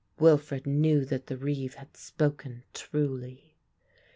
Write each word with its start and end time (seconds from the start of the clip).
Wilfred 0.17 0.65
knew 0.65 1.05
that 1.05 1.27
the 1.27 1.37
reeve 1.37 1.75
had 1.75 1.95
spoken 1.95 2.63
truly. 2.73 3.53